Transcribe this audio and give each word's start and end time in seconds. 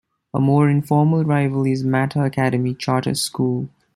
A 0.33 0.39
more 0.39 0.67
informal 0.67 1.23
rival 1.23 1.67
is 1.67 1.83
Mater 1.83 2.25
Academy 2.25 2.73
Charter 2.73 3.13
School. 3.13 3.69